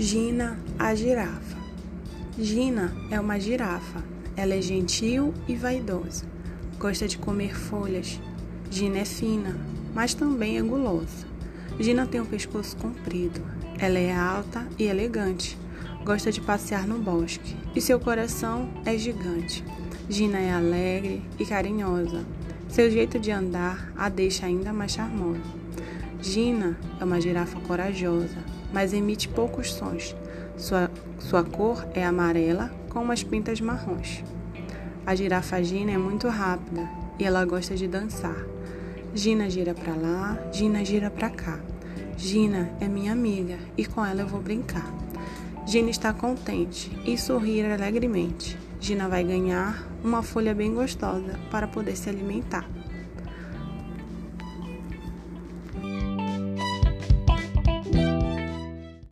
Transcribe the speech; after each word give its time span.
Gina, 0.00 0.56
a 0.78 0.94
girafa. 0.94 1.58
Gina 2.38 2.94
é 3.10 3.18
uma 3.18 3.36
girafa. 3.40 4.04
Ela 4.36 4.54
é 4.54 4.62
gentil 4.62 5.34
e 5.48 5.56
vaidosa. 5.56 6.24
Gosta 6.78 7.08
de 7.08 7.18
comer 7.18 7.52
folhas. 7.52 8.20
Gina 8.70 8.98
é 8.98 9.04
fina, 9.04 9.56
mas 9.92 10.14
também 10.14 10.56
é 10.56 10.62
gulosa. 10.62 11.26
Gina 11.80 12.06
tem 12.06 12.20
um 12.20 12.26
pescoço 12.26 12.76
comprido. 12.76 13.40
Ela 13.76 13.98
é 13.98 14.14
alta 14.14 14.64
e 14.78 14.84
elegante. 14.84 15.58
Gosta 16.04 16.30
de 16.30 16.40
passear 16.40 16.86
no 16.86 16.98
bosque. 17.00 17.56
E 17.74 17.80
seu 17.80 17.98
coração 17.98 18.70
é 18.86 18.96
gigante. 18.96 19.64
Gina 20.08 20.38
é 20.38 20.52
alegre 20.52 21.24
e 21.40 21.44
carinhosa. 21.44 22.24
Seu 22.68 22.88
jeito 22.88 23.18
de 23.18 23.32
andar 23.32 23.92
a 23.96 24.08
deixa 24.08 24.46
ainda 24.46 24.72
mais 24.72 24.92
charmosa. 24.92 25.58
Gina 26.20 26.76
é 27.00 27.04
uma 27.04 27.20
girafa 27.20 27.60
corajosa 27.60 28.58
mas 28.72 28.92
emite 28.92 29.28
poucos 29.28 29.72
sons. 29.72 30.14
Sua, 30.56 30.90
sua 31.18 31.44
cor 31.44 31.86
é 31.94 32.04
amarela 32.04 32.70
com 32.90 33.00
umas 33.00 33.22
pintas 33.22 33.60
marrons. 33.60 34.22
A 35.06 35.14
girafa 35.14 35.62
Gina 35.62 35.92
é 35.92 35.98
muito 35.98 36.28
rápida 36.28 36.88
e 37.18 37.24
ela 37.24 37.44
gosta 37.44 37.74
de 37.74 37.88
dançar. 37.88 38.36
Gina 39.14 39.48
gira 39.48 39.74
para 39.74 39.94
lá, 39.94 40.38
Gina 40.52 40.84
gira 40.84 41.10
para 41.10 41.30
cá. 41.30 41.58
Gina 42.16 42.70
é 42.80 42.88
minha 42.88 43.12
amiga 43.12 43.58
e 43.76 43.86
com 43.86 44.04
ela 44.04 44.22
eu 44.22 44.26
vou 44.26 44.40
brincar. 44.40 44.92
Gina 45.66 45.90
está 45.90 46.12
contente 46.12 46.90
e 47.06 47.16
sorri 47.16 47.62
alegremente. 47.64 48.58
Gina 48.80 49.08
vai 49.08 49.24
ganhar 49.24 49.86
uma 50.04 50.22
folha 50.22 50.54
bem 50.54 50.74
gostosa 50.74 51.38
para 51.50 51.66
poder 51.66 51.96
se 51.96 52.08
alimentar. 52.08 52.77